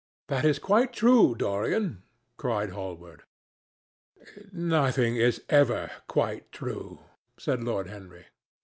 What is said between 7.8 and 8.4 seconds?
Henry.